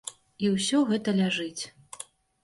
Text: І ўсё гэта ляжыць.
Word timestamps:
І 0.45 0.47
ўсё 0.53 0.79
гэта 0.91 1.13
ляжыць. 1.19 1.63